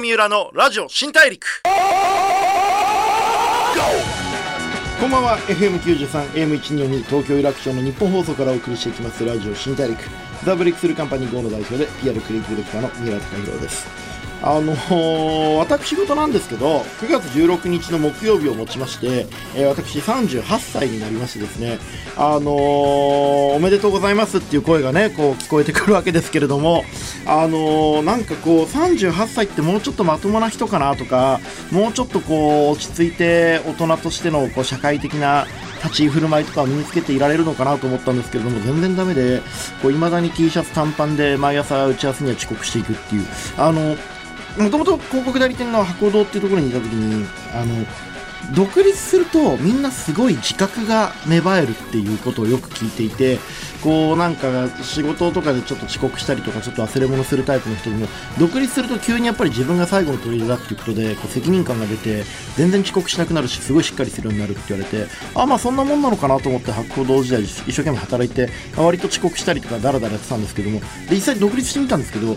[0.00, 1.62] 三浦のラジオ新大陸。
[4.98, 5.38] こんばんは。
[5.40, 9.98] FM93 AM122 東京有楽町の日本放送からお送りしていきますラジオ新大陸。
[10.44, 13.86] ザ・ブレイクスルーカンパニー GO の代表で PR クリエイティブディレクターの三浦貴弘です。
[14.42, 21.78] あのー、私事なんですけど、9月16日の木曜日をもちまして、えー、私38歳になりましてですね、
[22.16, 22.46] あのー、
[23.54, 26.84] おめでとうございますっていう声がね、こう聞こえてくるわけですけれども、
[27.26, 35.46] あのなんかこう、38歳ってもうちょっとまともな人かなとか、もうちょっとこう、落ち着いて大人としてのこう社会的な
[35.84, 39.42] 立ち居振る舞いとかを身につけていられるのかなと思ったんですけれども、全然ダメで、
[39.82, 43.26] こう、未だに T シャツ短パンで毎朝打ち合わせには遅刻していくっていう、
[43.58, 43.96] あの、
[44.58, 47.86] もともと広告代理店の箱堂っていうところにいた時にあの
[48.54, 53.38] 独立するとみんなすごい自覚が芽生えるっていうことをよく聞いていて
[53.82, 58.06] こうなんか仕事とかでちょっと遅刻したりとかちょっと忘れ物するタイプの人でも
[58.38, 62.24] 独立すると急にやっぱり自分が最後の取りだっていうことでこう責任感が出て
[62.56, 72.36] 全然遅刻しなくなるしすごいしっかりするようになるって言われてあまあそんなもんなのかなと思って博報堂時代一生懸命働いて割と遅刻したりとかダラダラやってたんですけどもで実際独立してみたんですけど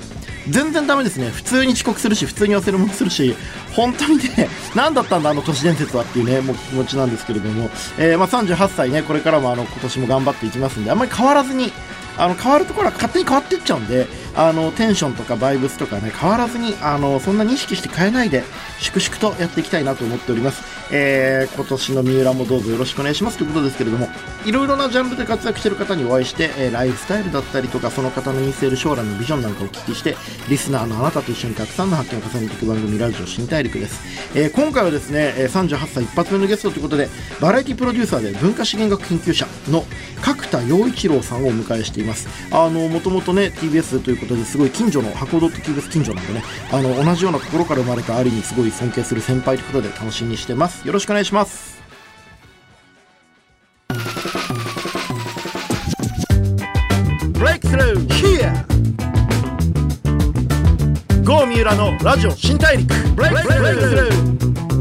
[0.49, 1.29] 全然ダメですね。
[1.29, 3.35] 普通に遅刻するし普通に忘れ物するし
[3.75, 11.71] 本当にね何だったんだあの都市伝説はっていうねもう気持ちなんですけれども、え、まあ38歳ねこれからもあの今年も頑張っていきますんであんまり変わわらずに
[12.17, 18.43] あの変わるところは勝手に変わっていっちゃうんであのテンションとかバイブスとかね変わらずにあのそんなに意識して変えないで
[18.79, 20.63] 粛々とやっていきたいなと思っております、
[20.95, 24.07] えー、今年の三浦もどうぞよろしくお願いしますということですけれども
[24.45, 30.15] いろいろなジャンルで活躍している方にお会いして、えー、ライフスタイルだったりとかその方の見据える将来のビジョンなんかをお聞きして
[30.49, 34.01] リスナーのあなたと一緒にたくさんの発見を重ねていく番組ラジオ新大陸です、
[34.37, 37.09] えー、今回はですね38歳一発目のゲストということで
[37.41, 39.85] バラエティプロデューサーで文化資源学研究者の
[40.21, 42.29] 角田洋一郎さんをお迎えしています。
[42.49, 50.82] あのもともとね TBS ということですごい近所の箱ドット TBS 近所なんでねあの同じようなところから生まれたある意味すごい尊敬する先輩ということで楽しみにしてます。
[50.83, 51.81] よろしくお願いします。
[57.31, 58.13] ブレイクスルー
[61.45, 62.93] 三浦のラジオ新大陸。
[63.15, 64.72] ブレイクスルー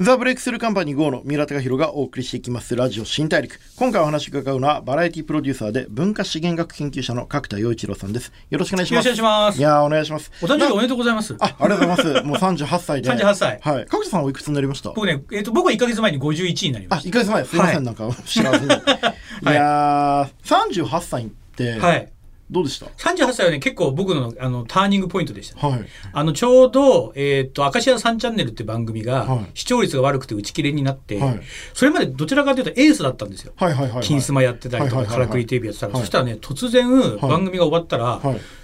[0.00, 3.58] ザ・ブレイクスルーカンパニー GO の三浦貴弘がお送りしていきますラジオ新大陸。
[3.74, 8.32] 今回お話伺うのはバラエティプロデューサーで文化資源学研究者の角田洋一郎さんです。
[8.48, 9.06] よろしくお願いします。
[9.06, 9.58] よろしくお願いします。
[9.58, 10.30] いやお願いします。
[10.40, 11.34] お誕生日おめでとうございます。
[11.40, 12.26] あ、ありがとうございます。
[12.28, 13.10] もう38歳で。
[13.10, 13.58] 38歳。
[13.60, 13.86] はい。
[13.86, 14.90] 角田さんおいくつになりました？
[14.90, 17.08] 僕ね、えっ、ー、と、僕は1か月前に51になりました。
[17.08, 17.44] あ、1か月前。
[17.44, 18.66] すいません、はい、なんか知らずに。
[19.50, 22.08] いやー、38歳って、はい。
[22.50, 31.40] どうでした ?38 歳はね、結構僕のあのターニングポイントでした、ね、はい、あのちょうど、えっ、ー、と、明石家さんチャンネルって番組が、視聴率が悪くて打ち切れになって、はい、
[31.74, 33.52] それまでどちらかというとエースだったんですよ。
[33.56, 36.88] はいはいはい、はい、金スマやってたりとか、からくりテレビやってたら、そしたらね、突然、
[37.20, 38.20] 番組が終わったら、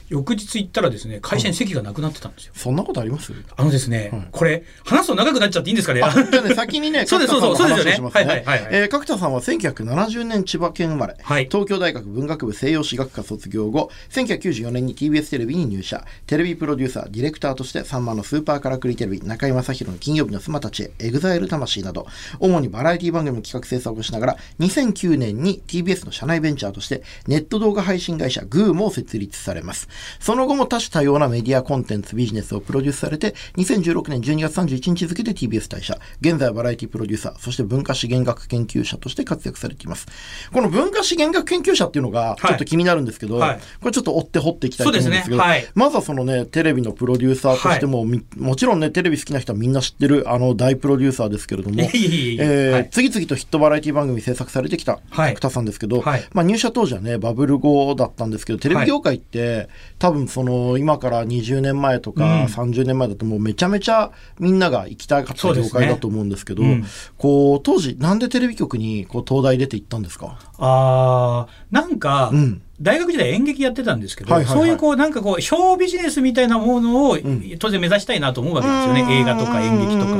[0.08, 2.52] 翌日行ったらですね会社に席がなくなってたんですよ。
[2.56, 3.32] そんなことあります？
[3.56, 6.02] あのですね、はい、これ話すと長くなっちゃっていいんですかね？
[6.30, 8.10] じゃね先にね そうですそうそうですよね。
[8.12, 16.04] はいはいはい、えー、角田さんは1970年千葉県生まれ、はい、東京大学文学部西洋史学科卒業後1994年に TBS テレビに入社。
[16.26, 22.06] テレビプロデューサーディレクターとしてさんまのスーパーカラクリテレビ中居正広の金曜日のスマたちへ EXILE 魂など
[22.40, 29.88] 主にバラエティ番組の企画制作をしながら2009年に TBS の社内ベンチャーとしてネット動画配信会社 goomo 設立されます
[30.20, 40.06] その後も多種多様なメディアコンテンツビジネスをプロデュースされて、2016年12月31日付で TBS 退社、現在はバラエティプロデューサー、そして文化資源学研究者として活躍されています。
[40.52, 45.42] この文化資源学研究者っていうのがちょっと気になるんですけど、はい、これちょっと追って掘っていきたいと思うんですけど、ね。
[45.42, 66.84] はい、まずはそのね、テレビのプロデューサーとしても、はい、もちろんね、テレビ好きな人はみんな知ってるあの大プロデューサーですけれども、 えー、次々とヒットバラエティ番組制作されてきた角田さんですけど、まあ入社当時はね、バブル後だったんですけど、テレビ業界って、多分その今から20年前とか30年前だともうめちゃめちゃみんなが行きたかった業界だと思うんですけど、ねうん、
[67.16, 70.38] こう当時なんでテレビ局にこう東大出て行ったんですか？
[70.58, 77.18] あなんか、うん大学時代演劇やってたんですけど、はいはいはい、そういうこうなんかこうショービジネスみたいなものを
[77.58, 80.14] 当然目指したいなと思うわけですよね、うん、映画とか演劇とか。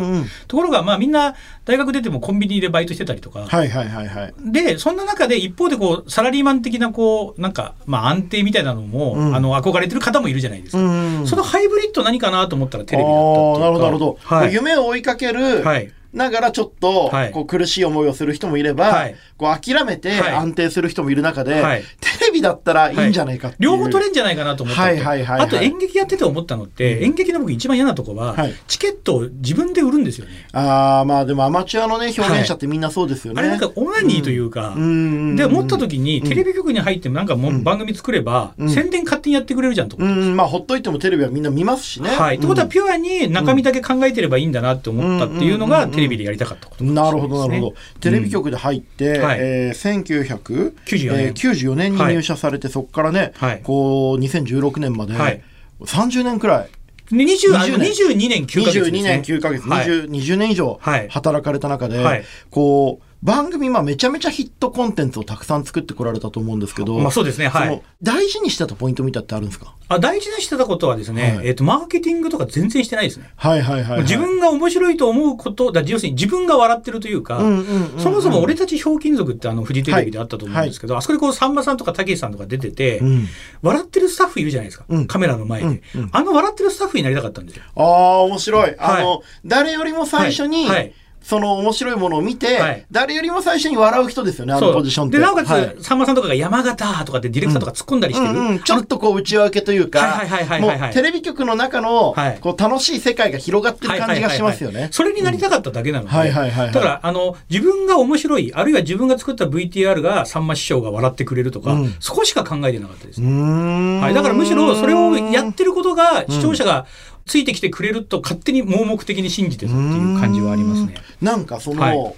[0.46, 1.34] ところがまあみんな
[1.64, 28.36] 大学出てもコンビニでバイトしてたりとか、はいはいはいはい、でそんな中で一方でこうサラリーマン的なこうなんかまあ安定みたいなのも、うん、あの憧れてる方もいるじゃないですか、うん、そのハイブリッド何かなと思ったらテレビだったっていうかなるほどなるほど、はい、夢を追いかける、はいながらちょっと、こう苦しい思いをする人もいれば、はい、こう諦めて安定する人もいる中で、はい、テレビだったらいいんじゃないか両方取れんじゃないかなと思ったはいはいはい、あと演劇やってて思ったのって、うん、演劇の僕一番嫌なとこは、
[28.68, 30.46] チケットを自分で売るんですよね。
[30.52, 33.40] ああまあでもアマチュアのね表現者ってみんなそうですよね。
[33.40, 42.10] あれなんかオナニーというか、うん、で思った時にテレビ局に入ってもなんかもう番組作れば、宣伝勝手にやってくれるじゃんと思って、まあほっといてもテレビはみんな見ますしね。
[42.10, 42.36] はい。
[42.36, 47.74] ってことはピュアに中身だけ考えてればいいんだなって思ったっていうのがテレビでやりたかったこと、ね、なるほどなるほど。
[48.00, 55.42] テレビ局で入って、うん、えー、1994年,、えー、94年に入社されて、はい、そこからね、はい、こう2016年まで、はい、
[55.80, 56.68] 30年くらい。
[57.10, 57.90] 20, 20年。
[57.90, 60.80] 22年9ヶ月、ね、22年9ヶ月、はい、20, 20年以上
[61.10, 67.82] 働かれた中で、はい、こう番組、まあめちゃめちゃヒットコンテンツをたくさん作ってこられたと思うんですけど、まあそうですね、はい。
[68.02, 69.74] 大事にしてたポイントみたいってあるんですか？
[69.88, 73.30] あ大事にしてたことはですね、はい、えっ、ー、と、マーケティングとか全然してないですね。
[73.36, 83.26] はいはいはい、はい、自分が面白いと思うこと、だ要するに自分が笑ってるというか、うんうんうんうん、そもそも俺たちひょうきん族ってあの、フジテレビであったと思うんですけど、はい、あそこでこう、さんまさんとかたけしさんとか出てて、うん、
[83.62, 87.64] 笑ってるスタッフいるじゃないですか、うん、カメラの前で、うんうん、あの笑ってるスタッフになりたかったんですよ。
[87.76, 88.74] ああ、面白い。
[88.78, 90.92] あの、誰よりも最初に、はい
[91.24, 95.16] その面白いものを見て、はい、誰よりも最初に笑う人ですよね、あのポジションって。
[95.16, 98.32] で、なおかつ、はい、さんまさんとかが山形とかでディレクターとか突っ込んだりしてる。
[98.32, 98.36] うん。
[98.36, 98.52] うん。
[98.52, 100.22] うん、ちょっとこう内訳というか、
[100.60, 104.88] もうテレビ局の中の、こう楽しい世界が広がってる感じがしますよね。
[104.90, 114.00] それになりたかっただけなので、だから、あの、自分が面白い、あるいは自分が作った VTR がさんま師匠が笑ってくれるとか、うん、そこしか考えてなかったです、ね。
[114.00, 116.86] はい、だからむしろそれをやってることが視聴者が
[117.26, 120.94] ついてきてくれると勝手に盲目的に信じてたっていう感じはありますね。
[121.22, 122.14] なんかその、はい、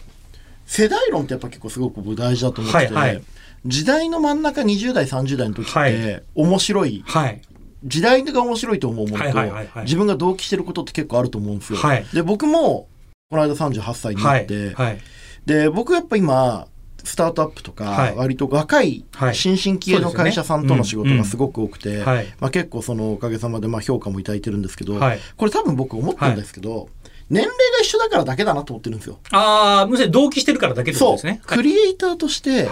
[0.67, 3.23] 世代論ってやっぱ結構すごく大事だと思ってて、はいはい、
[3.65, 7.41] 時代の真ん中20代30代の時って面白い、はい、
[7.85, 11.79] 時代が面白いと思うものと、自分が同期してることって結構あると思うんですよ。
[11.79, 12.89] はい、で僕も
[13.31, 15.01] この間38歳になって、はい、
[15.47, 16.67] で僕やっぱ今
[17.07, 22.03] スタートアップとか、割と若い新進気鋭の会社さんとの仕事がすごく多くて、
[22.41, 25.01] まあ、結構そのおかげさまでまあ評価もいただいてるんですけど、
[25.37, 26.89] これ多分僕思ったんですけど、
[27.31, 29.19] 年齢が一緒だからだけだなと思ってるんですよ。
[29.31, 31.41] ああ、むしろ同期してるからだけですね。
[31.47, 32.69] クリエイターとして、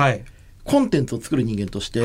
[0.65, 2.03] コンテンツを作る人間として、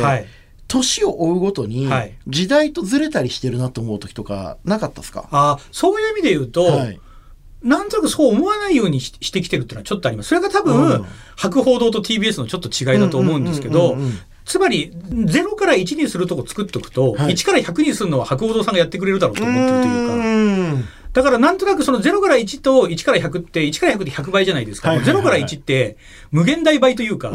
[0.68, 1.90] 年を追うごとに、
[2.28, 7.00] 時代とずれたりしてるなと思う時とかなかったですか、ああ、そういう意味で言うと、はい
[7.64, 10.30] なんとなくそう思わないようにしてきてるっていうのはちょっとあります。
[10.30, 13.98] それが多分、うん、博報堂と TBS のちょっと違いだと思うんですけど、
[14.46, 20.99] つまり、0から1にするとこ作っとくと、はい、1から100にするのは博報堂さんがやってくれるだろうと思ってるというか。
[21.20, 24.92] だからなんとなくその0から1と1から100って1から100って100倍じゃないですか。
[24.92, 25.98] 0から1って
[26.32, 27.30] 無限大倍というか、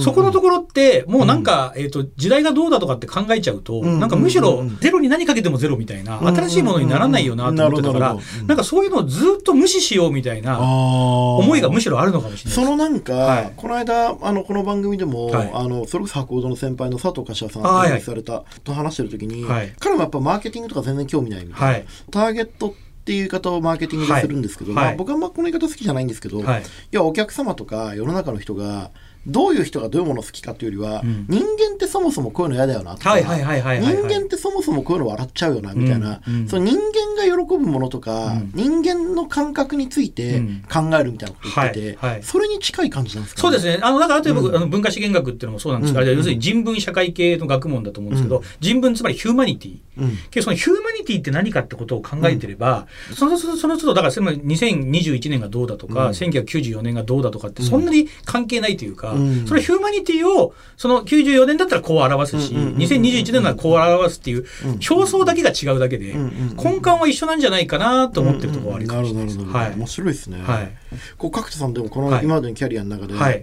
[0.00, 8.16] そこのところってもうなんか、えっ、と、時代がどうだとかって考えちゃうと、なんかむしろ0に何かけても0みたいな、新しいものにならないよなと思ってたから、
[8.46, 19.44] なんかそういうのをずっと無視しようみたいな思いがむしろあるのかもしれないそのなんか、この間、あの、この番組でも、あの、それこそ博報堂の先輩の佐藤柏さんが話された、と話してる時に、
[19.78, 21.86] 彼もやっぱマーケティングとか全然興味ないみたいな。
[22.10, 28.90] ターゲットっていう言い方をマーケティングでするんですけど、はい、まあ、僕はまあこの言い方好きじゃないんですけど、はい、いやお客様とか世の中の人が
[29.26, 43.82] どういう人がどういうものを好きかというよりは、うん、人間ってそもそもこういうの嫌だよなとか、人間ってそもそもこういうの笑っちゃうよなみたいな、うんうん、その人間が喜ぶものとか、うん、人間の感覚について考えるみたいなこと言ってて、はいはい、それに近い感じなんですか、ね、そうですね。
[43.82, 45.94] あの、だから例えば、あの文化資源学っていうのもそうなんです。
[45.94, 49.78] が、要するに人文社会系の学問だと思うんですけど、人文つまりヒューマニティ。
[49.96, 52.86] うん、そのヒューマニティって何かってことを考えてれば、
[53.16, 59.14] そのその都度、だからその2021年がどうだとか、うん、1994年がどうだとかってそんなに関係ないというか、
[59.46, 64.46] それヒューマニニティを、その94年だったらこう表すし、2021年ならこう表すっていう、
[64.90, 70.42] 表層だけが違うだけで、根幹は一緒なんじゃないかなと思ってるところはあります、なるほど、はい、面白いですね。
[70.42, 70.76] はい。
[71.16, 73.42] こう、角田さんでもこの今までのキャリアの中で、はい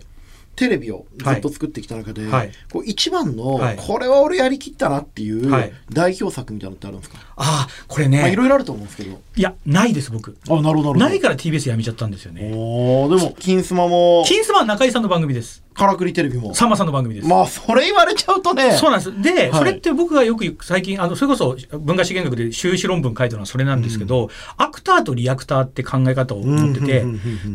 [0.56, 5.50] テレビをずっと作ってきた中で、はい、こう一番の、はい、これは俺やりきったなっていう
[5.90, 8.32] 代表作みたいなのってあるんですか、ああこれね。
[8.32, 9.20] いろいろあると思うんですけど。
[9.36, 10.38] いやないです僕。
[10.50, 10.96] あなるほど。
[10.96, 12.52] ないから TBS やめちゃったんですよね。
[12.54, 15.64] おでも「金スマ」も金スマは中井さんの番組です。
[15.74, 16.54] からくりテレビも。
[16.54, 17.28] さんまさんの番組です。
[17.28, 18.74] まあそれ言われちゃうとね。
[18.74, 19.22] そうなんです。
[19.22, 27.06] で、はい、それって僕がよく最近あのそれこそ文化資源学で修士論文書いたのはそれなんですけど、うん、アクターとリアクターって考え方を持ってて、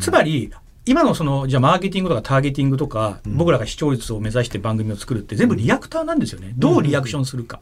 [0.00, 0.52] つまり
[0.86, 6.54] 今のその、じゃあマーケティングとかターゲティングとか、うん、僕らが視聴率を目指して番組を作るって全部リアクターなんですよね。
[6.56, 7.60] どうリアクションするか。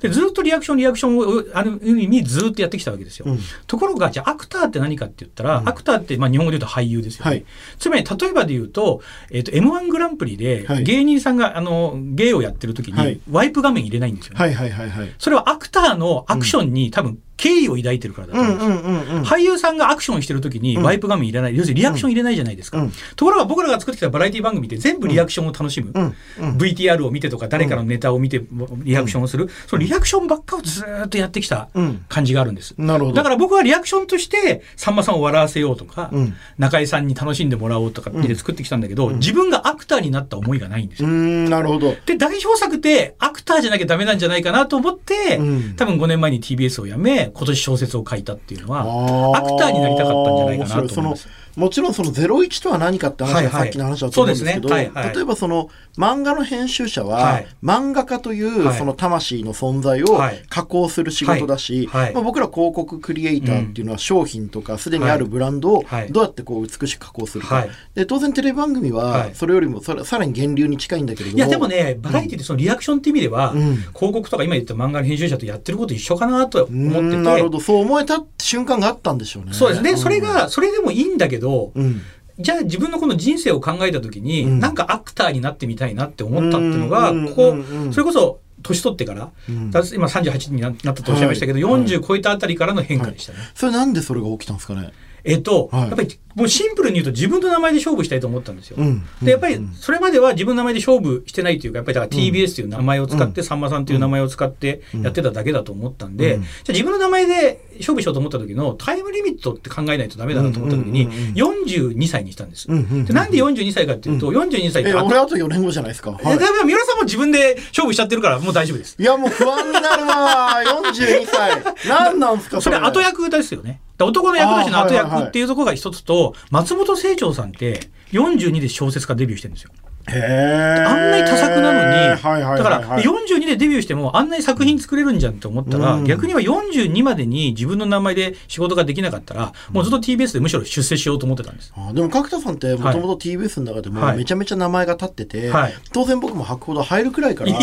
[0.00, 3.26] でずっとリアクション、リアクションを、ある意味ずっとやってきたわけですよ。
[3.28, 7.30] うん、ところが、じゃあアクターって何かって言ったら、うん、アクターって、まあ日本語で言うと俳優ですよね。
[7.30, 7.44] はい、
[7.78, 14.40] つまり、例えばで言うと、えっ、ー、と、M1 グランプリで、芸人さんが、あの、芸をやってる時に、ワイプ画面入れないんですよね。
[14.40, 15.12] はいはいはいはい。
[15.18, 19.24] それはアクターのアクションに多分、敬意を抱いてるからだと思うんですよ。
[19.24, 22.86] 俳優さんがアクションしてる時にワイプ画面入れない、要するにリアクション入れないじゃないですか。
[23.16, 25.92] ところが僕らが作ってきたバラエティ番組って全部リアクションを楽しむ。
[26.38, 28.42] VTR を見てとか誰かのネタを見て
[28.84, 29.48] リアクションをする。
[29.66, 31.68] そのリアクションばっかをずっとやってきた
[32.08, 32.74] 感じがあるんです。
[32.78, 33.16] なるほど。
[33.16, 36.10] だから僕はリアクションとしてさんまさんを笑わせようとか、
[36.58, 41.08] 中井さんに楽しんでもらおうとかって作ってきたんだけど、自分がアクターになった思いがないんですよ。
[41.08, 41.94] なるほど。
[42.06, 45.38] で、代表作ってアクターじゃなきゃダメなんじゃないかなと思って、
[45.76, 48.90] 多分5年前に TBS を辞め、今年小説を書いたっていうのは
[49.34, 51.28] アクターになりたかったんじゃないかなと思います。
[51.56, 71.38] もちろんその01とは何かって話はさっきの話だと思うんですけど、例えばその漫画の編集者は、漫画家というその魂の存在を加工する仕事だし、まあ、僕ら広告クリエイターっていうのは商品とかすでにあるブランドをどうやってこう美しく加工するか、で当然テレビ番組はそれよりもさらに源流に近いんだけれども。
[71.38, 77.16] いやでもねバラエティでそのリアクションっていう意味では、広告とか今言った漫画の編集者とやってること一緒かなと思ってて。
[77.16, 77.60] なるほど。
[77.60, 79.54] そう思えた瞬間があったんでしょうね。
[79.54, 79.82] そうです。
[79.82, 82.00] ね、それがそれでもいいんだけど、うん。
[82.38, 87.56] じゃあ自分のこの人生を考えた時に、うん、なんかアクターになってみたいなって思ったっていうのが、ここ、
[87.92, 94.92] それこそ年取ってから、うん、今38になったとおっしゃいましたけど、はい、40超えたあたりからの変化でしたね、はい、それなんでそれが起きたんですかね？
[95.24, 98.76] えっと、はい、やっぱりもうシンプルに言うと自分の名前で勝負したいと思ったんですよ。
[98.78, 112.66] うん、でやっぱりそれまでは自分の名前で勝負してないというかやっぱりだから TBS という名前を使って、さんまさんという名前を使ってやってただけだと思ったんで、じゃあ自分の名前で勝負しようと思った時のタイムリミットって考えないとダメだなと思った時に42歳にしたんです。
[112.68, 116.12] でなんで42歳かっていうと、42歳ってあ俺あと4年後じゃないですか。
[116.12, 118.96] はい、だから三浦さんも自分で勝負しちゃってるからもう大丈夫です。
[118.98, 121.62] いやもう不安になるわ42歳。
[121.88, 123.80] 何なんですかそれ後役ですよね。
[123.98, 129.70] 男の役年の後役っていうところが一つと、松本清張さんって42で小説家デビューしてるんですよ。
[130.08, 141.72] あんなに多作なのに、だから42でデビューしてもあんなに作品作れるんじゃんって思ったら、逆には42までに自分の名前で仕事ができなかったら、もうずっと TBS でむしろ出世しようと思ってたんです。
[141.76, 147.60] あでも角田さんってもともと TBS の中でもめちゃめちゃ名前が立ってて、はい、当然僕も博報堂入るくらいから、もう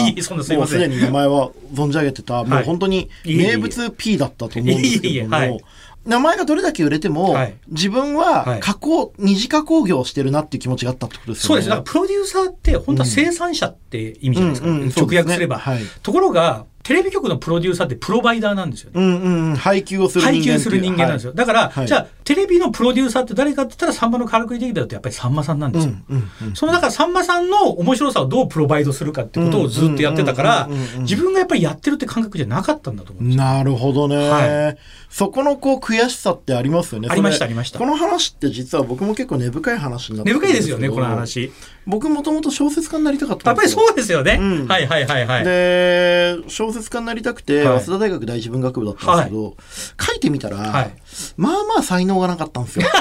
[0.67, 5.61] すでに名前は存じ上げてた、もう本当に名物 P だったと思うんですけども。
[6.05, 11.47] 名前がどれだけ売れても、はい、自分は加工、はい、二次加工業をしてるなっていう気持ちがあったってことですよね。
[11.47, 11.69] そうです。
[11.69, 14.67] だからプロデューサーって本当は生産者って意味じゃないですか。
[14.67, 15.79] うんうんうん、直訳すれば、ねはい。
[16.01, 19.01] ところが、テレビ局のプロデューサーってプロバイダーなんですよね。
[19.01, 19.21] うん
[19.51, 20.33] うん、配給をする人間。
[20.33, 21.29] 配給する人間なんですよ。
[21.29, 25.93] はい、だから、はい、じゃあ、テレビのプロデューサーって誰かって言ったら、さんまのからくり的だとやっぱりさんまさんなんですよ。
[26.09, 33.43] うんうんうん、その、だからさんまさんの面白さをどうプロバイドするかってことをずっとやってたから、自分がやっぱりやってるって感覚じゃなかったんだと思うんですよ。
[33.43, 34.29] なるほどね。
[34.29, 34.77] はい、
[35.09, 37.07] そこのこう悔しさってありますよね。
[37.09, 37.79] ありました、ありました。
[37.79, 41.51] この話って実は僕も結構根深い話になって根深いですよね、この話。
[41.85, 49.53] 僕もともと小説家になりたかったやっぱりそうですよね、うん、はいはいはいはいで小説家になりたくて、はい、早稲田大学第一文学部だったんですけど、はい、
[50.01, 50.93] 書いてみたら、はい、
[51.37, 52.87] まあまあ才能がなかったんですよ。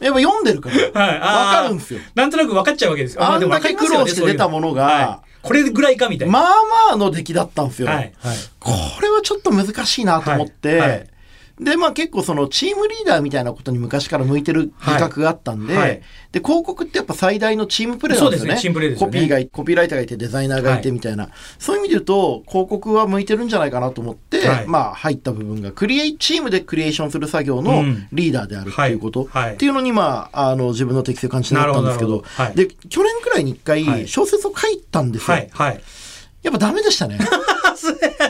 [0.00, 2.00] やっぱ読んでるから、はい、分かるんですよ。
[2.14, 3.22] なんとなく分かっちゃうわけですよ。
[3.22, 6.32] あんだけ苦労して出たものが、これぐらいかみたいな。
[6.32, 6.42] まあ
[6.88, 7.88] まあの出来だったんですよ。
[7.88, 7.96] はい。
[7.96, 10.88] はい、これはちょっと難しいなと思って、はい。
[10.90, 11.08] はい、
[11.62, 15.88] で、まあ結構そのチームリーダーみたいなことに昔から向いてる自覚があったんで、はい。
[15.88, 16.02] はい、
[16.32, 18.50] で、広告ってやっぱ最大のチームプレーなんですよね。
[18.50, 19.06] そうですね、チームプレーですね。
[19.06, 21.24] コピーが、コピーライターがいてデザイナーがいてみたいな。
[21.24, 35.36] はい、そういう意味で言うと、広告は向いてるんじゃないかなと思って、まあ入った部分が、クリエイ、チームでクリエーションする作業のリーダーであるっていうこと、うん、っていうのに、まあ、あの、自分の適性を感じてなったんですけど、どで、去年くらいに一回小説を書いたんですよ。
[35.52, 35.80] はい。
[36.42, 37.18] やっぱダメでしたね。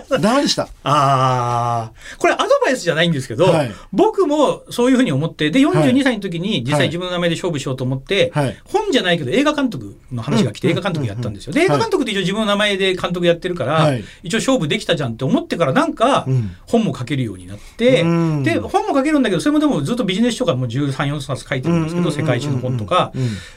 [0.08, 0.64] ダメでした。
[0.84, 1.92] ああ。
[2.18, 11.52] これアドバイスじゃないんですけど、はい、僕もそういうふうに思って、で、42歳の時に実際自分の名前で勝負しようと思って、はい、本じゃないけど映画監督の話が来て映画監督やったんですよ。
[11.52, 16.26] で、映画監督って一応自分の名前で監督やってるから、はい、一応勝負できたじゃんって思ってからなんか、
[16.66, 23.12] 本も書けるようになって、うん、で、本も書けるんだけど、それもでもずっとビジネス書がもう13、4冊書いてるんですけど、世界中の本とか、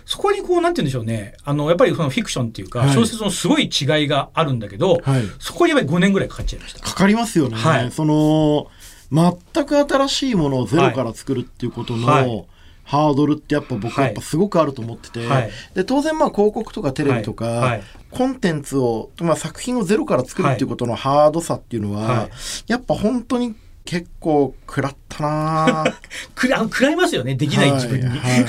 [0.06, 5.02] そこにこう、なんて言うんでしょうね、あの、やっぱりそのフィクションっていうか、小説のすごい違いがあるんだけど、
[5.40, 6.80] そこにやっぱり5年ぐらいかかっちゃいました。
[6.80, 7.58] かかりますよね。
[7.58, 8.68] はい、その
[9.12, 12.46] 全く新しいものをゼロから作るっていうことの、はい、
[12.84, 17.80] ハードルってやっぱ僕はやっぱすごくあると思ってて、はい、で当然まあ広告とかテレビとか、
[18.12, 22.30] コンテンツを、まあ、作品をゼロから作るっていうことのハードさっていうのは、
[22.68, 25.86] やっぱ本当に結構食らったな
[26.34, 28.20] く ら食らいますよねできない自分に、はい。
[28.20, 28.44] はい、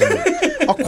[0.67, 0.85] あこん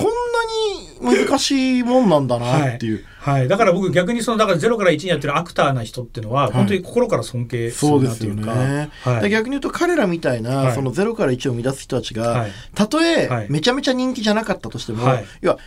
[1.00, 8.90] 難しいもんなんだなっていう、はい、だから僕逆にそのだから0から1にやってるアクターな人っていうのは、本当に心から尊敬するなというか、ね。
[9.02, 15.04] はい、逆に言うと彼らみたいな、その0から1を生み出す人たちが、たとえめちゃめちゃ人気じゃなかったとしても、
[15.40, 15.58] 要は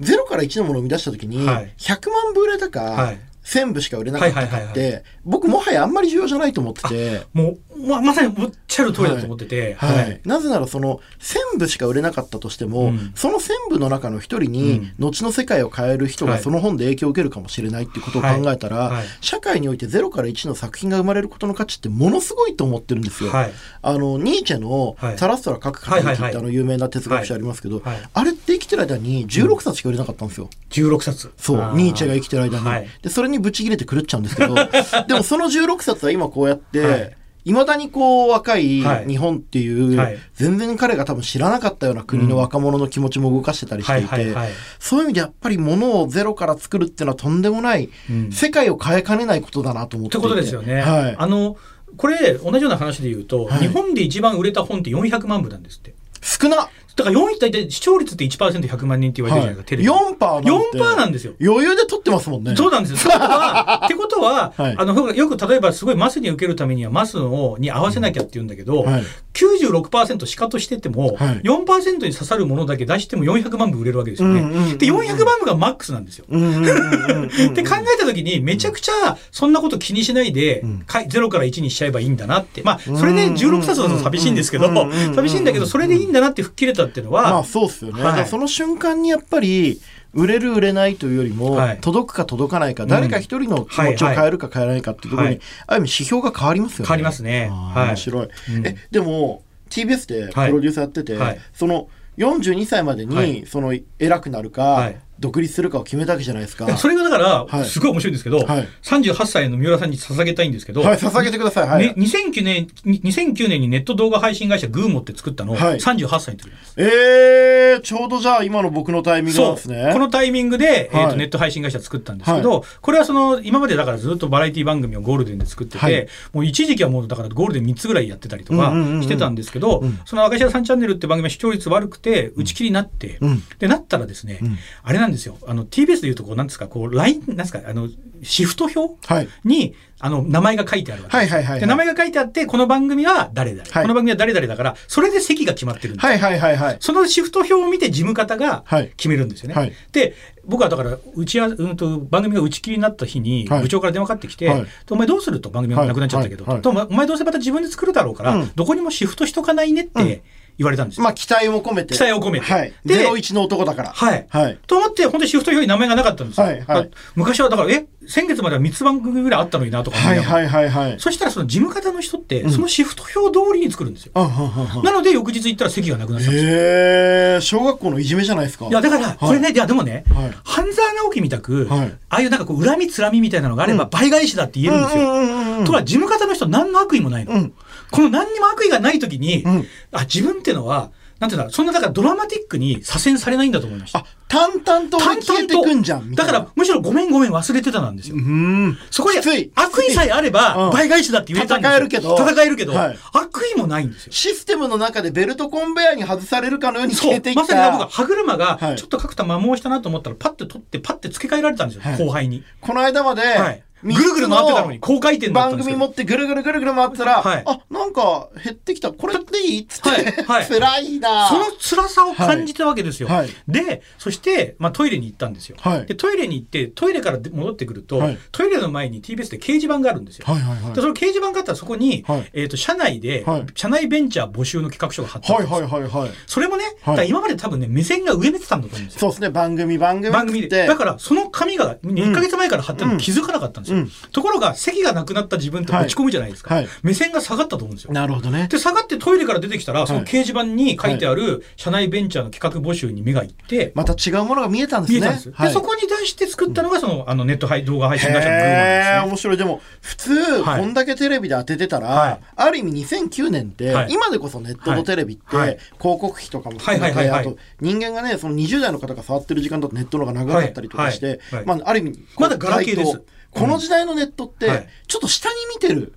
[0.00, 3.14] 0から1のものを生み出した時に、100万部売れたか、
[3.46, 7.22] 1000部しか売れなかったかって、僕もはやあんまり重要じゃないと思ってて。
[7.32, 9.74] もう、ままさにおっしゃる通りだと思ってて。
[9.74, 9.96] はい。
[9.96, 18.94] はい、なぜならその1000部しか売れなかったとしても、うん、その1000部の中の一人に、後の世界を変える人がその本で影響を受けるかもしれないっていうことを考えたら、はい。
[18.96, 23.32] はい、社会において0から1の作品が生まれることの価値ってものすごいと思ってるんですよ。
[23.34, 30.50] あの、ニーチェのサラストラ各書ってあの有名な哲学者ありますけど、あれって生きてる間に16冊しか売れなかったんですよ。
[30.70, 31.32] 16冊。
[31.36, 32.86] そう、ニーチェが生きてる間に。
[33.02, 34.54] で、それにブチ切れて狂っちゃうんですけど、
[35.06, 37.16] でもその16冊は今こうやって、
[37.46, 44.34] いまだにこう若い日本っていう、はい、全然彼が多分知らなかったような国の若者の気持ちも動かしてたりしていて、
[44.80, 50.26] そういう意味でやっぱりものをゼロから作るっていうのはとんでもない、うん、世界を変えかねないことだなと思っていて。
[50.26, 50.80] ってことですよね。
[50.80, 51.56] はい、あの
[51.96, 55.94] これ同じような話で言うと、はい、日本で一番売れた本って400万部なんですって。
[56.22, 59.88] 少なだから4位大体視聴率って 1%100 万人って言われてるじゃないですか、テレビ。
[59.88, 61.34] 4%なん4%なんですよ。
[61.38, 62.56] 余裕で取ってますもんね。
[62.56, 63.12] そうなんですよ。
[63.12, 74.40] ってことは、ってことは、 はい、あの、よく例えばすごいマスに受けるためにはマスをに合わせなきゃって言うんだけど、はい、96%しかとしてても、はい、4%に刺さるものだけ出しても400万部売れるわけですよね。
[74.40, 76.24] うんうんうん、で、400万部がマックスなんですよ。
[76.24, 82.62] って考えた時に、めちゃくちゃそんなこと気にしないで、うん、0から1にしちゃえばいいんだなって。
[82.62, 84.70] まあ、それで16冊だと寂しいんですけど、
[85.14, 88.02] 寂しいんだけど、それでいいんだなって吹っ切れたっていうのは、まあそうっすよね。
[88.02, 89.80] はい、その瞬間にやっぱり、
[90.14, 96.86] 売れる売れないというよりも、はい、届くか届かないか、誰か一人の気持ちを変えるか変えないかっていうところに、はい、ある意味指標が変わりますよね。
[96.86, 97.50] 変わりますね。
[97.50, 98.28] 面白い。
[98.56, 101.18] うん、え、でも、TBS でプロデューサーやってて、
[101.52, 106.76] その42歳までに、その偉くなるか、独立するかを決めたわけじゃないですか。
[106.76, 111.68] それがだから、すごい面白いんですけど、はい、38歳の三浦さんに捧げたいんですけど、はい、捧げてください。
[111.68, 116.74] はい、ね、2009年、2009年にネット動画配信会社グーモって作ったの、はい、38歳の時です。
[116.76, 119.90] えー、ちょうどじゃあ今の僕のタイミングなんですね。
[119.92, 133.18] このタイミングで、えーとネット配信会社作ったんですけど、これはその、今までだからずっとバラエティ番組をゴールデンで作ってて、もう一時期はもうだからゴールデン3つぐらいやってたりとかしてたんですけど、その明石家さんチャンネルって番組は視聴率悪くて、打ち切りになって、
[133.58, 134.40] で、なったらですね、
[134.82, 137.88] あれなんですよ、あの、TBS でいうと、こう、なんですか、こう、ライン、なんですか、あの、
[138.22, 141.32] シフト表、はい、に、あの、名前が書いてあるわけです。
[141.34, 146.76] はいはいはい、はい、で、名前が書いてあって、この番組は誰々、はい、この番組は誰々だから、それで席が決まってるんですはいはいはいはい。
[146.80, 148.64] そのシフト表を見て事務方が
[148.96, 149.54] 決めるんですよね。
[149.54, 156.60] はい、で、僕はだから、うちは、うんと、番組が打ち切りになった日に、部長から電話かかってきて、はい、お前どうすると番組がなくなっちゃったけど、はい。
[156.60, 160.20] はい、お前どうせまた自分で作るだろうから、うん、どこにもシフトしとかないねって、うん
[160.58, 161.04] 言われたんですよ。
[161.04, 161.94] まあ、期待を込めて。
[161.94, 162.46] 期待を込めて。
[162.46, 162.72] はい。
[162.84, 163.90] で、01の男だから。
[163.90, 164.26] はい。
[164.28, 164.58] はい。
[164.66, 166.46] と思って、本当にシフト表に名前がなかったんですよ。
[166.46, 166.64] はい。
[166.66, 170.96] はい、昔はだから、え、先月までは3つ番組ぐらいあったのになとかはいはいはいはい。
[170.98, 174.12] そしたらその事務方の人って、そのシフト表通りに作るんですよ。
[174.14, 176.52] うん、なので、翌日行ったら席がなくなっちゃうんですよ。
[176.52, 178.66] へ小学校のいじめじゃないですか。
[178.66, 180.04] いや、だから、これね、いや、でもね、
[180.44, 185.64] 半沢直樹みたく、ああいうなんかこう、恨みつらみみたいなのがあれば、倍返しだって言えるんですよ。
[185.66, 187.50] とは、事務方の人何の悪意もないの。
[187.90, 189.44] この何にも悪意がない時に、
[189.92, 194.00] あ、自分っていうのは、なんていうんだそんなだからドラマティックに左遷されないんだと思いました。
[194.00, 198.16] あ、淡々と消えてくんじゃんだからむしろごめんごめん忘れてたなんですよ。
[198.16, 198.76] うん。
[198.90, 199.18] そこに
[199.54, 201.74] 悪意さえあれば倍返しだって言えたんですよ。
[201.74, 202.16] 戦えるけど。
[202.18, 204.12] 戦えるけど、はい、悪意もないんですよ。
[204.12, 207.40] システムの中でベルトコンベヤーに外されるかのように消えていった。
[207.40, 212.44] まさに僕は歯車がちょっと角田摩耗したなと思ったらパッて取ってパッて付け替えられたんですよ、はい、後輩に。
[212.60, 218.92] この間まで、はいぐるぐる回ってたのに、高回転だった番組持ってぐるぐるぐるぐる回ってたら、はい、あ、なんか減ってきた。
[218.92, 223.08] これでいいっつって、はいはい、辛いなその辛さを感じたわけですよ。
[223.08, 225.56] はい、で、そして、まあ、トイレに行ったんですよ。
[225.60, 230.26] はい、で、トイレに行って、トイレから戻ってくると、はい、トイレの前に TBS で掲示板があるんですよ。
[230.26, 235.66] はいはいはい、で、その掲示板があったらそこに、はい、えっ、ー、と、社内で、はい、社内ベンチャー募集の企画書が貼ってあるんですよ。
[235.66, 236.64] はいはいはいはい、それもね、
[237.06, 239.00] 今まで多分ね、目線が上見てたんだと思うんですよ。
[239.00, 240.12] そうですね、番組、番組。
[240.12, 240.66] 番組で。
[240.66, 243.65] だから、その紙が1か月前から貼ってるの気づかなかったんですよ。
[243.65, 246.64] うんうん、ところが、席がなくなった自分って落ち込むじゃないですか、はい。
[246.64, 247.92] はい、目線が下がったと思うんですよ。
[247.92, 248.48] なるほどね。
[248.48, 255.00] で、下がってトイレから出てきたら、その掲示板に書いてある社内ベンチャーの企画募集に目がいって、また違うものが見えたんですね。
[255.00, 255.30] 見えたんです。
[255.30, 259.02] で、そこに出して作ったのが、その、あの、ネット配動画配信会社のグーマンですね。
[259.06, 259.36] 面白い。
[259.36, 273.02] でも、普通、こんだけテレビで当ててたら、ある意味2009年って、今でこそネットのテレビって、広告費とかも含めて、あと、人間がね、その20代の方が触ってる時間だとネットの方が長かったりとかして、まあ、ある意味、まだガラケーです。
[273.36, 275.94] この時代のネットって、ちょっと下に見てる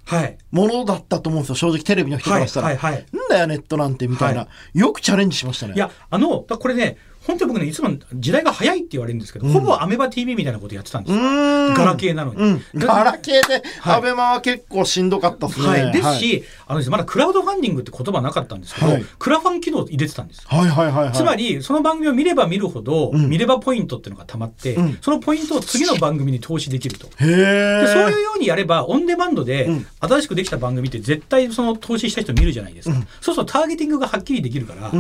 [0.52, 2.68] ものだったと思うんですよ、正直テレビの人からしたら。
[2.68, 5.74] はいはいはい、なんだよ、ネットなんてみたいな、よくチャレンジしましたね。
[5.76, 11.22] いや、あの、これね、本当に僕ねいつも時代が早いって言われるんですけど、ほぼアメバ TV みたいなことやってたんですよ。
[11.74, 18.88] ガラケーなのに、ガラケーでアベマは結構しんどかったですね、はい、ですし、あのまだクラウドファンディングって言葉なかったんですけど、
[19.20, 27.08] クラファン機能入れてたんですはいはいはい、つまりその番組を見れば見るほど、見ればポイントっていうのがたまって、そのポイントを次の番組に投資できると。
[27.08, 34.92] でそういうようにやればオンデマンドで新しくできた番組って絶対その投資した人見るじゃないですか、そうするとターゲティングがはっきりできるから、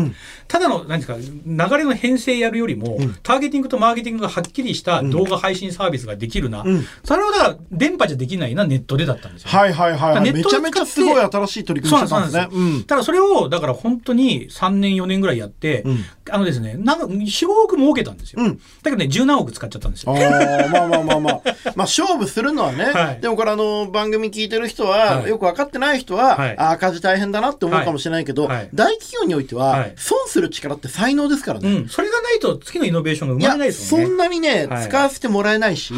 [0.47, 6.63] ただの何ですか流れの編成やるよりも、ターゲティングとマーケティングがはっきりした動画配信サービスができるな、
[7.03, 12.83] それはだから電波じゃできないなネットでだったんですよ、はいはいはいめちゃめちゃすごい新しい取り組みしてたんですね。
[12.85, 15.83] ただそれをだから本当に3年4年ぐらいやって、
[16.29, 20.15] あのですねなんか45億儲けたんですよ、だけどね十何億使っちゃったんですよ。
[20.15, 21.41] あまあまあまあまあ。
[21.75, 34.05] まあ勝負するのはね、 はい、でもこれあの番組聞いてる人は、よく分かってない人は、はい、赤字大変だなって思うかもしれないけど、大企業においては、損する力って才能ですからね、うん、それがないと次のイノベーションが生まれないですよね。
[34.05, 35.93] そんなにね、使わせてもらえないし、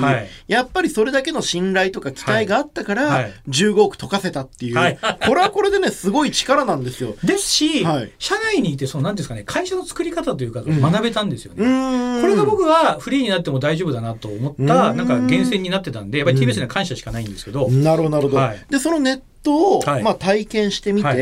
[0.48, 7.16] やっぱりそれだけの信頼とか期待があったから、15億溶かせたっていう、これはこれでねすごい力なんですよ。
[7.24, 7.86] ですし、
[8.18, 21.18] 社内にいてその何ですかね会社の作り方というか学べたんですよね、うん、これが僕はフリーになっても大丈夫だなと思ったなんか源泉になってたんでやっぱり TBS には感謝しかないんですけど、なるほどなるほど、はい、でそのネットを、はい、まあ、体験してみて、はい、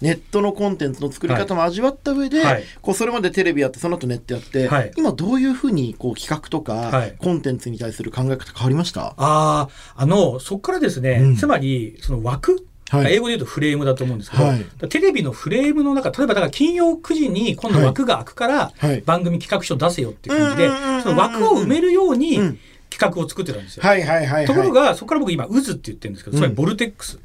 [0.00, 9.14] ネットのコンテンツの作り方も味わった上で、はい、こうそれまでテレビやってその後ネットやって、今どういうふうにこう企画とか、コンテンツに対する考え方変わりました？
[9.16, 18.72] ああのそこからですね、うん、つまりその枠はい、英語で言うとフレームだと思うんですけど、はい、テレビのフレームの中例えばだから金曜9時に今度枠が開くから
[19.04, 20.70] 番組企画書出せよっていう感じで、
[21.02, 22.36] その枠を埋めるように
[22.88, 23.82] 企画を作ってたんですよ。
[23.82, 27.16] はいはいはい、ところがそこから僕今渦って言ってるんですけどつまりボルテックス。
[27.16, 27.22] うん、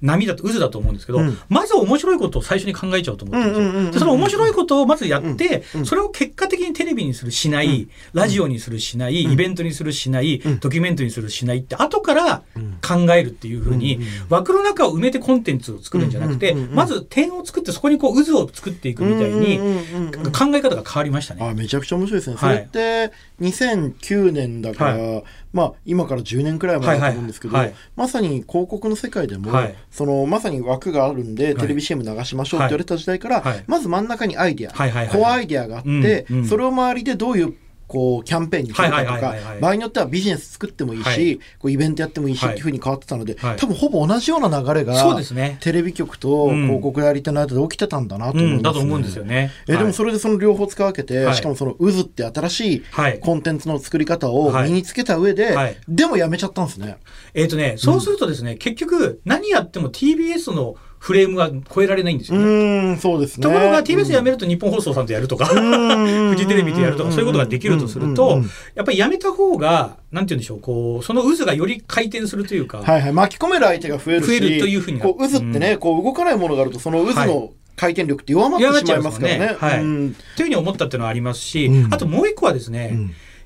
[0.00, 4.00] 波だと渦だと思うんですけど、うん、まず面白いことを最初に考えちゃうと思ってるんですよ。
[4.00, 12.42] その面白いことをまずやって、それを結果的にテレビにするしない、ラジオにするしない、イベントにするしない、ドキュメントにするしないって後から
[12.86, 19.58] 考えるっていうふうに、枠の中を埋めてコンテンツを作るんじゃなくて、まず点を作ってそこにこう渦を作っていくみたいに
[20.32, 21.48] 考え方が変わりましたね。
[21.48, 22.36] あめちゃくちゃ面白いですね。
[22.38, 27.66] それって2009年だから、はいまあ、今から10年くらい前だと思うんですけど、はい。
[27.66, 37.54] はいはい、まさに広告の世界でも、はい、そのまさに枠があるんで、テレビ CM 流しましょうって言われた時代から、まず真ん中にアイディア、はいはいはい、コアアイディアがあって、うんうん、それを周りでどういう
[37.92, 48.56] こうキャンペーンに決めたとか場合によってはビジネス作ってもいいし、はい、こうイベントやってもいいしっていうふうに変わってたので、はい、多分ほぼ同じような流れがそうです、ね、テレビ局と広告代理店の間で起きてたんだなと思います、ね。
[48.56, 52.82] うん、だと思うんですよね、えでもそれでその両方使い分けて、しかもその渦って新しい
[53.20, 56.96] コンテンツの作り方を身につけた上で、でもやめちゃったんですね。
[57.34, 62.44] えっ、ー、とねそうするとですね、うん、結局何やっても TBS のフレームが超えられないんですよね。
[62.44, 62.48] う
[62.92, 63.42] んそうですね。
[63.42, 68.40] ところが TBS 辞めると日本放送さんとやるとか、フジテレビとやるとかそういうことができるとすると、
[68.76, 79.56] やっぱり辞めた方がなんて言うんでしょうこうその渦がより回転するというか、はいはい、巻き込める相手が増えるし増えるというふうにこう渦ってね、こう動かないものがあるとその渦の、回転力って弱まってしまいますからね。
[79.58, 82.96] はい、というふうに思ったっていうのはありますし、あともう一個はですね、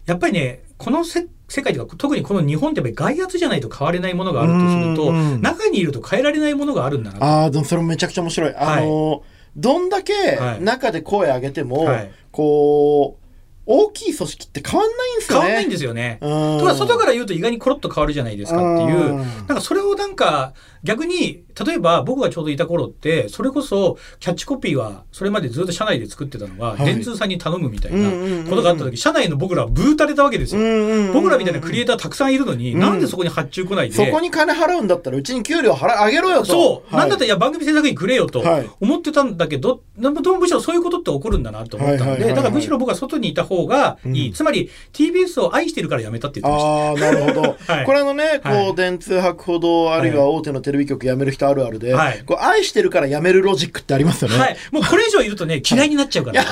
[0.04, 7.12] やっぱりねこのせ世界では特にこの日本ってやっぱり外圧じゃないと変われないものがあるとすると、中にいると変えられないものがあるんだ。
[7.12, 8.54] なああでもそれもめちゃくちゃ面白い。
[8.56, 9.20] あの、はい、
[9.56, 10.12] どんだけ
[10.60, 13.25] 中で声上げても、はい、こう
[13.66, 15.44] 大きい組織って変わんないんですよね。
[15.44, 16.18] 変わんないんですよね。
[16.20, 33.94] とか外から言うと意外にコロッと変わるじゃないですかっていう、なんかそれをなんか逆に例えば僕がちょうどいた頃ってそれこそキャッチコピーはそれまでずっと社内で作ってたのが、電通さんに頼むみたいなことがあった時、社内の僕らはブータれたわけですよ、僕らみたいなクリエイターたくさんいるのに、うなんでそこに発注来ないで？
[33.96, 36.44] そこに金払うんだったらうちに給料払あげろよと。
[36.46, 38.44] そう、なんだったらいや番組制作費くれよと
[38.80, 47.08] 思ってたんだけど、むしろそういうことって起こるんだなと思ったので、だからむしろ僕は外にいた方がいい、つまり TBS を愛してるからやめたって言ってました。
[47.08, 54.38] あなるほど、 これあのねこう電通博ほどあるいは大手のテレビ局辞める人あるあるで、はい、こう愛してるからやめるロジックってありますよね。
[54.38, 56.44] はい、もうこれ以上いるとね、嫌いになっちゃうから、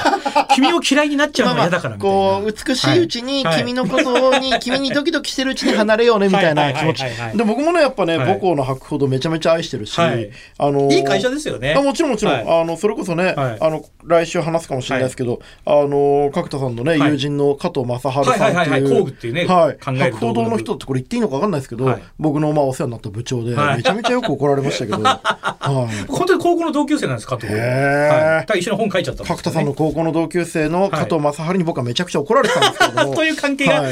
[0.54, 7.04] 君を嫌いになっちゃうのが嫌だからこう、美しいうちに、君のことに、君にドキドキしてるうちに離れようね、みたいな気持ち。
[7.04, 11.74] で、僕もね、やっぱね、母校の博ほどめちゃめちゃ愛してるし、あのいい会社ですよね。
[11.74, 33.14] もちろんもちろん、あの、それこそね、あの、来週話すかもしれないですけど、あの、角田さんのね、ね、友人の加藤正治さんっていう、っていうね、はい、博報堂の人ってこれ言っていいのか分かんないですけど、僕のまあお世話になった部長で、めちゃめちゃよく怒られましたけど、 はい、本当に高校の同級生なんです加藤へえ、一緒に本書いちゃった角田さんの高校の同級生の加藤正治に僕はめちゃくちゃ怒られてたんですけども。
[33.16, 33.82] という関係が、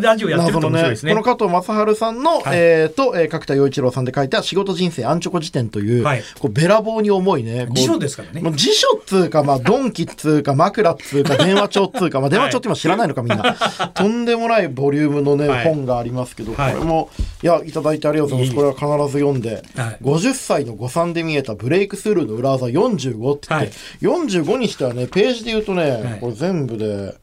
[0.00, 1.12] ラジオやってると面白いですね。
[1.12, 6.04] この加藤正治さんの、えっと、え角田洋一郎さんで書いた仕事人生アンチョコ辞典という、
[6.38, 8.52] こうべらぼうに重いね辞書ですからね。
[8.52, 13.56] 辞書っつうかまあドンキっつうか枕っつうか 電話帳っつうか、まあ、電話帳って今知らないのかみんな。
[13.94, 17.10] とんでもないボリュームのね、本がありますけど、これも
[17.42, 18.56] いやいただいてありがとうございます。
[18.56, 27.14] これは必ず読んで、はい、50歳の誤算で見えたブレイクスルーの裏技45って言って、はい、45にしてはねページで言うとね、これ全部で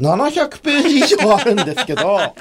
[0.00, 2.34] 700ページ以上あるんですけど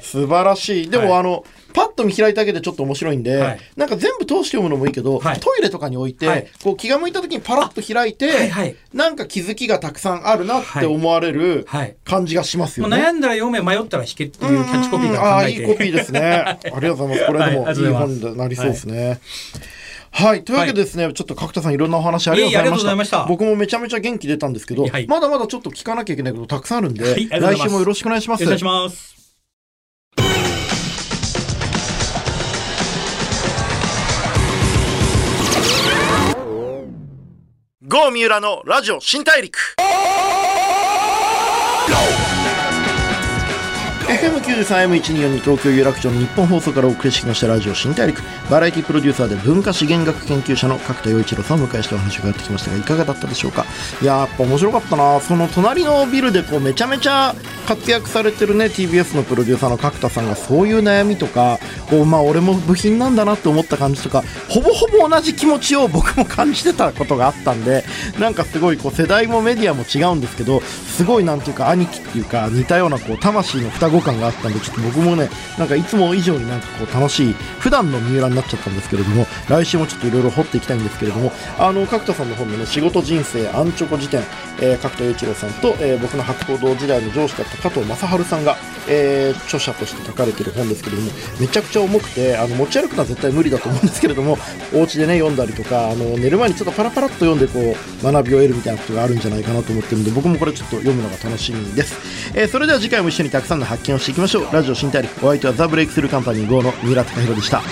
[0.00, 0.90] 素晴らしい。
[0.90, 11.66] でも、あのパッと見開いただけでちょっと面白いんで、はい、なんか全部通して読むのもいいけど、はい、トイレとかに置いて、はい、こう気が向いた時にパラッと開いて、はいはい、なんか気づきがたくさんあるなって思われる
[12.04, 12.96] 感じがしますよね。
[12.96, 16.20] 悩んだら読め、迷ったら引けっていうキャッチコピーがああ、いいコピーですね。
[16.46, 17.26] ありがとうございます。
[17.26, 17.72] これでもい。
[17.72, 19.20] い本になりそうですね。
[20.16, 20.44] はい。
[20.44, 23.26] というわけでですね、はい、ちょっと角田さんいろんなお話ありがとうございました。
[23.26, 28.44] 僕もめちゃめちゃ元気出たんですけど、はい、まだまだちょっと聞かなきゃいけないことたくさんあるんで、はい、来週もよろしくお願いします。
[28.44, 29.12] お願いします。
[37.82, 39.58] 郷三浦のラジオ新大陸
[44.04, 48.22] FM93M124 に東京有楽町の日本放送からお送りしてきましたラジオ新大陸。
[48.50, 53.64] バラエティプロデューサーで文化資源学研究者の角田洋一郎さんを迎えしてお話を伺ってきましたがいかがだったでしょうか？
[54.02, 55.20] いややっぱ面白かったな。
[55.20, 57.34] その隣のビルでこうめちゃめちゃ
[57.66, 67.84] 活躍されてるね TBS のプロデューサーの角田さんがそういう悩みとかこうまあ俺も部品なんだなって思った感じとかほぼほぼ同じ気持ちを僕も感じてたことがあったんで
[68.20, 75.28] なんかすごいこう世代もメディアも違うんですけどすごいなんていうか兄貴っていうか似たようなこう魂の双子感があったんでちょっと僕もね
[75.58, 84.22] なんかいつも以上になんかこう楽しい普段の三浦になっちゃったんですけれども来週もちょっといろいろ掘っていきたいんですけれどもあの角田さんの本のね仕事人生アンチョコ辞典、
[84.60, 88.56] えー、角田栄一郎さんと、えー、僕の博報堂時代の上司だった加藤正治さんが、
[88.88, 94.38] えー、著者として書かれてる本ですけれどもめちゃくちゃ重くてあの持ち歩くのは絶対無理だと思うんですけれども
[94.74, 101.96] お家でね読んだりとかあの寝る前にちょっとパラパラっと読んでこう学びを得るみたいなことがあるんじゃないかなと思ってるんで僕もこれちょっと読むのが楽しみです、
[102.34, 104.52] えー、それでは次回も一緒にたくさんの発見をしていきましょう。
[104.52, 107.62] ラジオ新大陸お相手はザ・ブレイクスルーカンパニー GO の三浦貴弘でした。